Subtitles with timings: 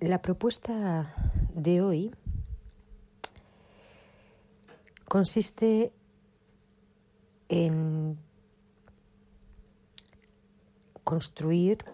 [0.00, 1.14] La propuesta
[1.54, 2.14] de hoy
[5.04, 5.92] consiste
[7.50, 8.18] en
[11.04, 11.84] construir,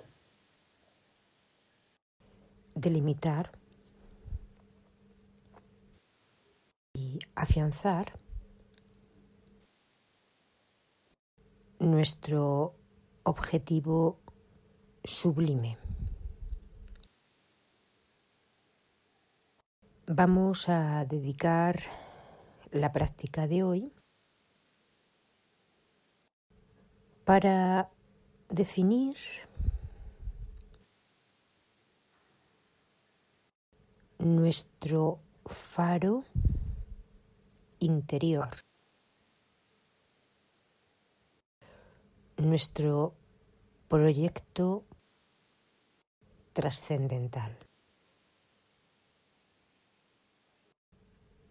[2.77, 3.51] delimitar
[6.93, 8.17] y afianzar
[11.81, 12.77] nuestro
[13.25, 14.21] objetivo
[15.03, 15.86] sublime.
[20.09, 21.81] Vamos a dedicar
[22.71, 23.93] la práctica de hoy
[27.25, 27.91] para
[28.49, 29.17] definir
[34.21, 36.23] nuestro faro
[37.81, 38.51] interior,
[42.37, 43.13] nuestro
[43.89, 44.85] proyecto
[46.53, 47.66] trascendental.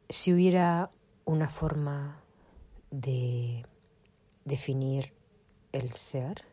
[0.09, 0.91] Si hubiera
[1.25, 2.21] una forma
[2.91, 3.65] de
[4.43, 5.13] definir
[5.71, 6.45] el ser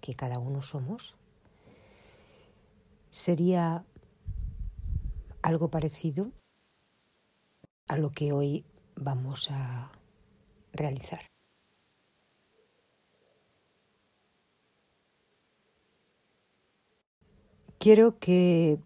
[0.00, 1.16] que cada uno somos,
[3.10, 3.84] sería
[5.42, 6.30] algo parecido
[7.88, 9.90] a lo que hoy vamos a
[10.72, 11.26] realizar.
[17.78, 18.78] Quiero que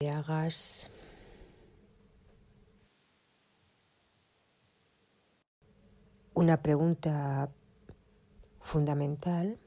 [0.00, 0.90] hagas
[6.34, 7.48] una pregunta
[8.60, 9.58] fundamental,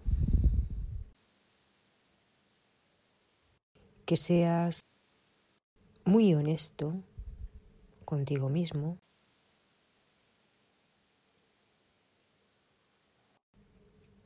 [4.05, 4.81] que seas
[6.03, 6.94] muy honesto
[8.06, 8.97] contigo mismo,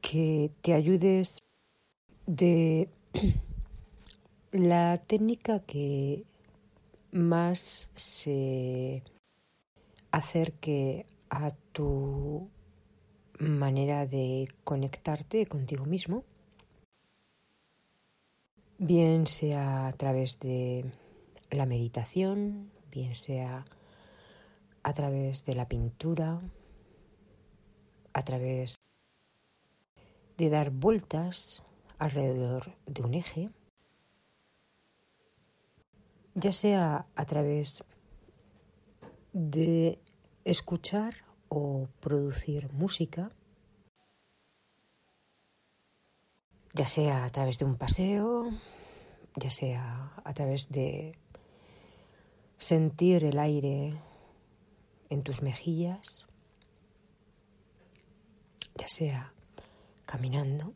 [0.01, 1.40] que te ayudes
[2.25, 2.90] de
[4.51, 6.25] la técnica que
[7.12, 9.03] más se
[10.12, 12.50] acerque a tu
[13.40, 16.25] manera de conectarte contigo mismo,
[18.78, 20.86] bien sea a través de
[21.50, 23.66] la meditación, bien sea
[24.84, 26.42] a través de la pintura,
[28.12, 28.75] a través
[30.38, 31.63] de dar vueltas
[31.98, 33.50] alrededor de un eje,
[36.36, 37.86] ya sea a través
[39.31, 40.00] de
[40.46, 41.13] escuchar
[41.50, 43.31] o producir música,
[46.74, 48.50] ya sea a través de un paseo,
[49.35, 51.13] ya sea a través de
[52.57, 54.00] sentir el aire
[55.09, 56.28] en tus mejillas,
[58.75, 59.34] ya sea
[60.06, 60.74] caminando.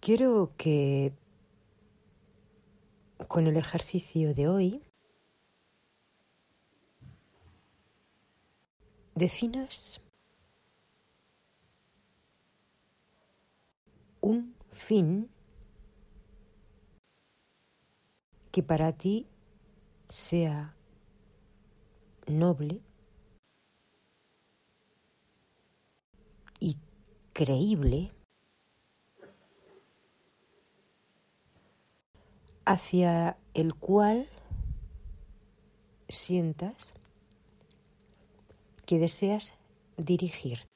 [0.00, 1.12] Quiero que
[3.30, 4.82] con el ejercicio de hoy
[9.14, 10.00] definas
[14.20, 15.30] un fin
[18.50, 19.28] que para ti
[20.08, 20.74] sea
[22.26, 22.80] noble
[26.58, 26.76] y
[27.32, 28.10] creíble
[32.70, 34.28] hacia el cual
[36.08, 36.94] sientas
[38.86, 39.54] que deseas
[39.96, 40.68] dirigirte.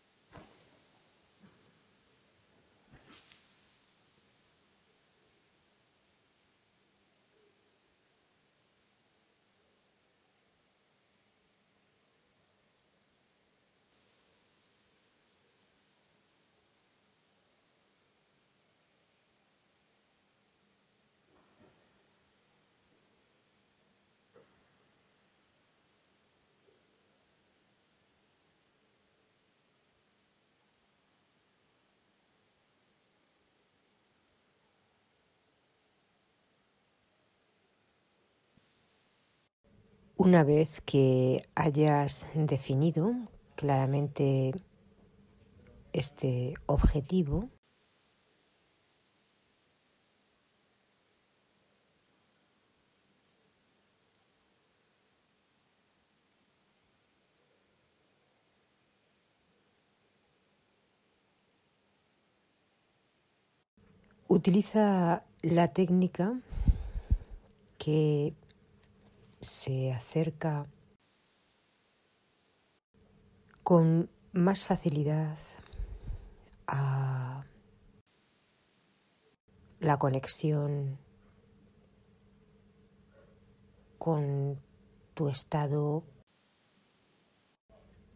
[40.16, 43.14] Una vez que hayas definido
[43.56, 44.54] claramente
[45.92, 47.48] este objetivo,
[64.28, 66.38] utiliza la técnica
[67.78, 68.34] que
[69.44, 70.66] se acerca
[73.62, 75.38] con más facilidad
[76.66, 77.44] a
[79.80, 80.98] la conexión
[83.98, 84.60] con
[85.14, 86.04] tu estado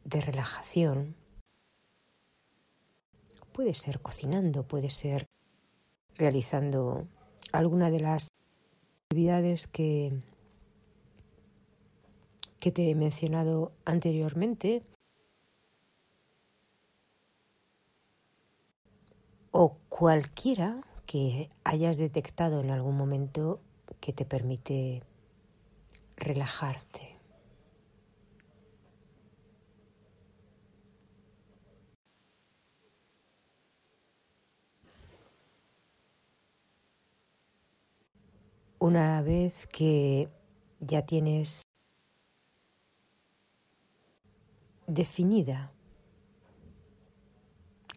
[0.04, 1.14] de relajación.
[3.52, 5.26] Puede ser cocinando, puede ser
[6.16, 7.06] realizando
[7.52, 8.28] alguna de las
[9.04, 10.22] actividades que,
[12.60, 14.82] que te he mencionado anteriormente
[19.50, 23.60] o cualquiera que hayas detectado en algún momento
[24.00, 25.02] que te permite
[26.16, 27.16] relajarte.
[38.80, 40.28] Una vez que
[40.80, 41.67] ya tienes
[44.88, 45.70] definida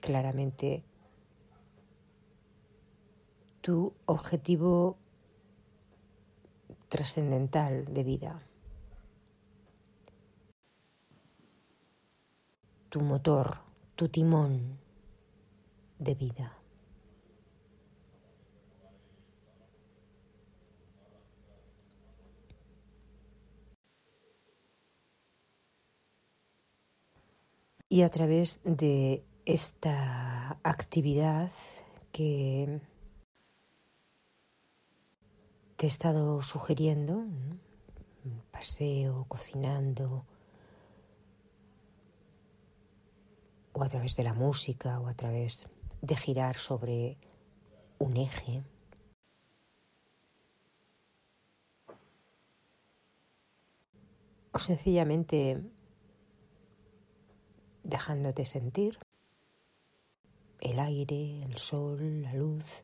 [0.01, 0.83] claramente
[3.61, 4.97] tu objetivo
[6.89, 8.41] trascendental de vida,
[12.89, 13.59] tu motor,
[13.95, 14.77] tu timón
[15.99, 16.60] de vida.
[27.91, 31.51] Y a través de esta actividad
[32.13, 32.79] que
[35.75, 37.25] te he estado sugiriendo,
[38.49, 40.25] paseo, cocinando,
[43.73, 45.67] o a través de la música, o a través
[46.01, 47.17] de girar sobre
[47.99, 48.63] un eje.
[54.53, 55.61] O sencillamente
[57.83, 58.97] dejándote sentir
[60.59, 62.83] el aire, el sol, la luz.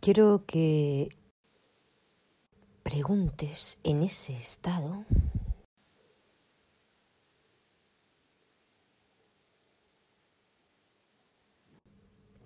[0.00, 1.08] Quiero que
[2.82, 5.04] preguntes en ese estado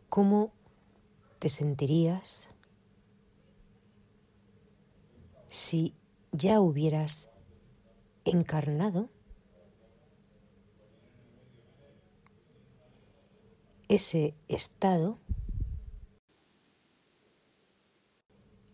[0.08, 0.53] cómo
[1.38, 2.51] te sentirías
[5.52, 5.94] si
[6.32, 7.28] ya hubieras
[8.25, 9.10] encarnado
[13.88, 15.19] ese estado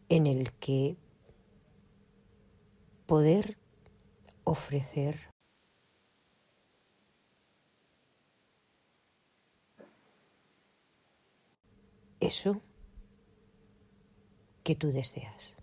[0.09, 0.97] en el que
[3.07, 3.59] poder
[4.45, 5.19] ofrecer
[12.21, 12.63] eso
[14.63, 15.58] que tú deseas.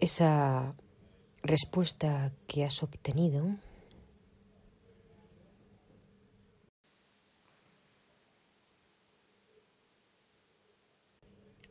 [0.00, 0.74] Esa
[1.42, 3.56] respuesta que has obtenido.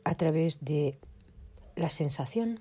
[0.04, 0.98] A través de
[1.76, 2.60] la sensación.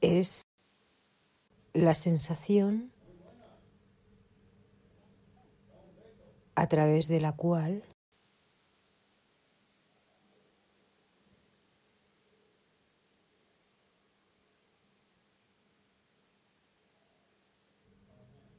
[0.00, 0.42] Es
[1.74, 2.92] la sensación
[6.54, 7.82] a través de la cual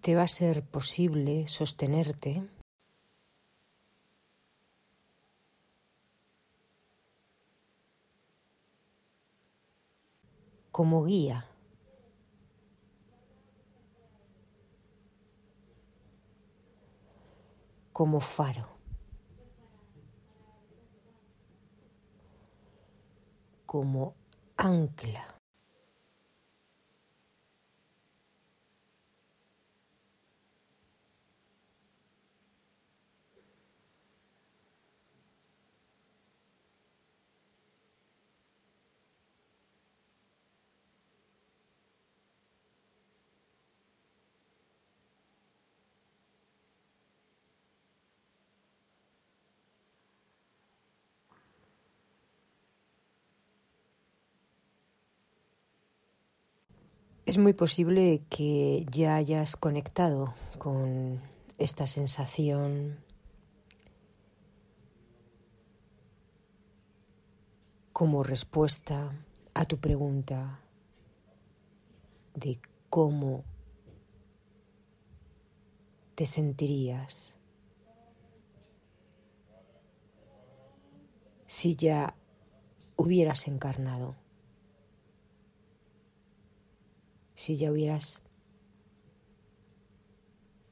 [0.02, 2.44] te va a ser posible sostenerte
[10.72, 11.51] como guía
[18.02, 18.68] como faro.
[23.68, 24.16] como
[24.58, 25.41] ancla.
[57.32, 61.22] Es muy posible que ya hayas conectado con
[61.58, 63.00] esta sensación.
[67.94, 69.14] Como respuesta
[69.54, 70.60] a tu pregunta
[72.34, 72.60] de
[72.90, 73.46] cómo
[76.16, 77.38] te sentirías
[81.46, 82.14] si ya
[82.98, 84.21] hubieras encarnado,
[87.42, 88.22] si ya hubieras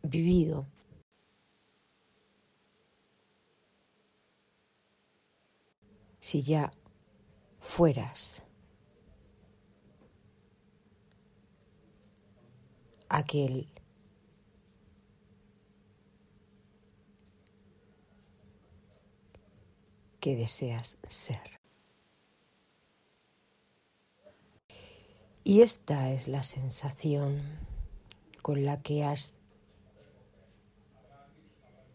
[0.04, 0.68] vivido
[6.20, 6.72] si ya
[7.60, 8.44] fueras
[13.10, 13.68] aquel
[20.20, 21.59] que deseas ser.
[25.50, 27.42] Y esta es la sensación
[28.44, 29.34] con la que has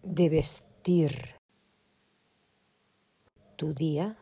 [0.02, 1.36] de vestir
[3.54, 4.18] tu día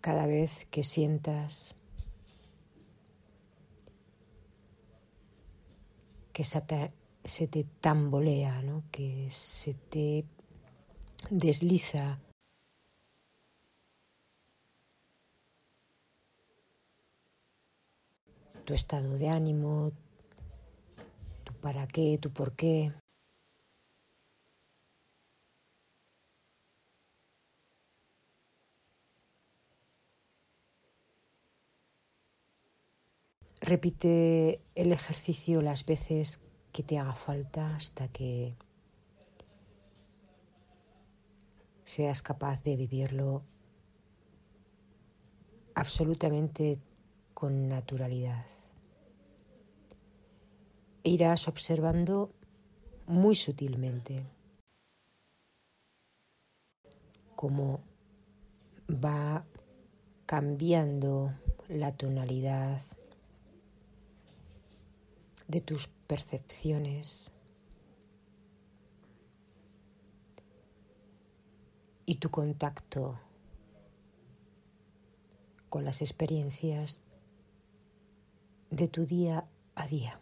[0.00, 1.74] cada vez que sientas
[6.32, 8.84] que se te, tambolea, ¿no?
[8.92, 10.24] que se te
[11.28, 12.20] desliza
[18.64, 19.92] tu estado de ánimo,
[21.44, 22.92] tu para qué, tu por qué.
[33.60, 36.40] Repite el ejercicio las veces
[36.72, 38.56] que te haga falta hasta que
[41.82, 43.42] seas capaz de vivirlo
[45.74, 46.78] absolutamente
[47.34, 48.46] con naturalidad.
[51.04, 52.32] irás observando
[53.06, 54.24] muy sutilmente
[57.36, 57.80] cómo
[58.88, 59.44] va
[60.24, 61.34] cambiando
[61.68, 62.80] la tonalidad
[65.46, 67.32] de tus percepciones
[72.06, 73.20] y tu contacto
[75.68, 77.03] con las experiencias
[78.70, 79.44] de tu día
[79.74, 80.20] a día.